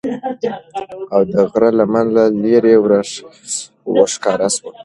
[1.13, 2.75] او د غره لمن له لیری
[3.93, 4.73] ورښکاره سول